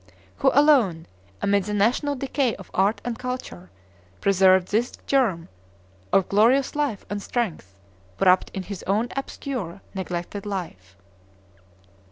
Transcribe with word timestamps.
who 0.37 0.49
alone, 0.55 1.05
amid 1.43 1.65
the 1.65 1.75
national 1.75 2.15
decay 2.15 2.55
of 2.55 2.71
art 2.73 2.99
and 3.05 3.19
culture, 3.19 3.69
preserved 4.19 4.69
this 4.69 4.93
germ 5.05 5.47
of 6.11 6.27
glorious 6.27 6.75
life 6.75 7.05
and 7.07 7.21
strength, 7.21 7.77
wrapped 8.19 8.49
in 8.51 8.63
his 8.63 8.81
own 8.87 9.09
obscure, 9.15 9.79
neglected 9.93 10.43
life! 10.43 10.97